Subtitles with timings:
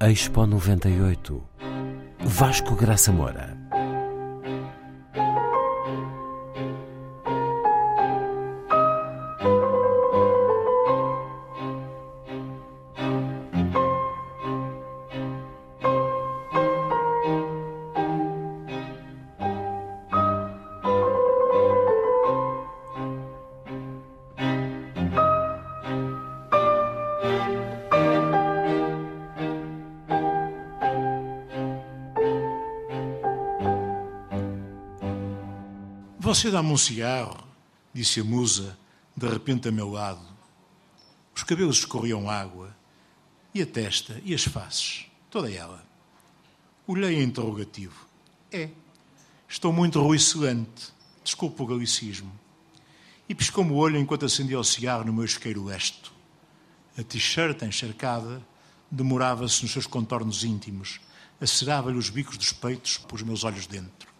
[0.00, 1.42] Expo 98
[2.24, 3.57] Vasco Graça Moura
[36.28, 37.42] Você dá-me um cigarro,
[37.90, 38.78] disse a musa,
[39.16, 40.20] de repente a meu lado.
[41.34, 42.76] Os cabelos escorriam água,
[43.54, 45.82] e a testa, e as faces, toda ela.
[46.86, 48.06] Olhei interrogativo.
[48.52, 48.68] É,
[49.48, 50.92] estou muito ruicelante,
[51.24, 52.30] desculpe o galicismo.
[53.26, 56.12] E piscou-me o olho enquanto acendia o cigarro no meu isqueiro lesto.
[56.98, 58.46] A t-shirt encharcada
[58.90, 61.00] demorava-se nos seus contornos íntimos,
[61.40, 64.17] acerava-lhe os bicos dos peitos por os meus olhos dentro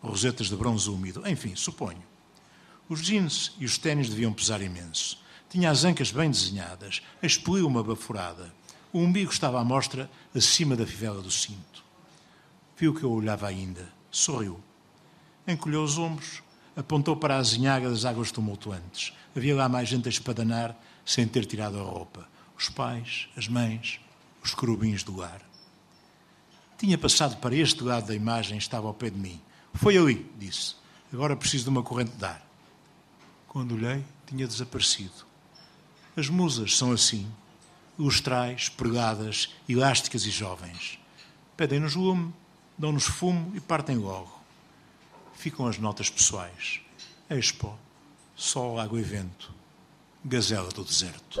[0.00, 2.02] rosetas de bronze úmido, enfim, suponho.
[2.88, 5.18] Os jeans e os ténis deviam pesar imenso.
[5.48, 8.52] Tinha as ancas bem desenhadas, expeliu uma baforada.
[8.92, 11.84] O umbigo estava à mostra acima da fivela do cinto.
[12.76, 14.60] Viu que eu olhava ainda, sorriu.
[15.46, 16.42] Encolheu os ombros,
[16.74, 19.12] apontou para a azinhaga das águas tumultuantes.
[19.36, 22.28] Havia lá mais gente a espadanar sem ter tirado a roupa.
[22.58, 24.00] Os pais, as mães,
[24.42, 25.40] os querubins do ar.
[26.78, 29.40] Tinha passado para este lado da imagem estava ao pé de mim.
[29.74, 30.74] Foi ali, disse.
[31.12, 32.44] Agora preciso de uma corrente de ar.
[33.48, 35.26] Quando olhei, tinha desaparecido.
[36.16, 37.30] As musas são assim,
[37.98, 40.98] lustrais, pregadas, elásticas e jovens.
[41.56, 42.32] Pedem-nos lume,
[42.78, 44.38] dão-nos fumo e partem logo.
[45.34, 46.80] Ficam as notas pessoais.
[47.28, 47.76] Expo,
[48.36, 49.52] sol, água e vento.
[50.24, 51.40] Gazela do deserto.